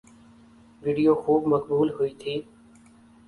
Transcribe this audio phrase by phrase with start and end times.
[0.81, 2.35] video خوب مقبول ہوئی تھی